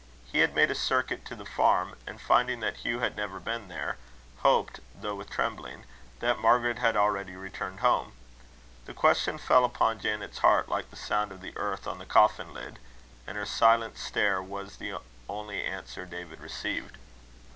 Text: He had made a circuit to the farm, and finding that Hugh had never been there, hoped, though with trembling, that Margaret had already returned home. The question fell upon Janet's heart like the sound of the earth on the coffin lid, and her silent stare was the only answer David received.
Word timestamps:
He 0.31 0.39
had 0.39 0.55
made 0.55 0.71
a 0.71 0.73
circuit 0.73 1.25
to 1.25 1.35
the 1.35 1.45
farm, 1.45 1.95
and 2.07 2.19
finding 2.19 2.59
that 2.61 2.77
Hugh 2.77 3.01
had 3.01 3.15
never 3.15 3.39
been 3.39 3.67
there, 3.67 3.97
hoped, 4.39 4.79
though 4.99 5.13
with 5.13 5.29
trembling, 5.29 5.83
that 6.21 6.39
Margaret 6.39 6.79
had 6.79 6.97
already 6.97 7.35
returned 7.35 7.81
home. 7.81 8.13
The 8.85 8.95
question 8.95 9.37
fell 9.37 9.63
upon 9.63 9.99
Janet's 9.99 10.39
heart 10.39 10.67
like 10.67 10.89
the 10.89 10.95
sound 10.95 11.31
of 11.31 11.41
the 11.41 11.55
earth 11.55 11.85
on 11.85 11.99
the 11.99 12.05
coffin 12.07 12.51
lid, 12.51 12.79
and 13.27 13.37
her 13.37 13.45
silent 13.45 13.95
stare 13.99 14.41
was 14.41 14.77
the 14.77 14.97
only 15.29 15.63
answer 15.63 16.03
David 16.07 16.39
received. 16.39 16.97